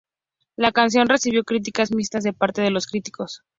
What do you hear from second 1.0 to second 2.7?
recibió críticas mixtas de parte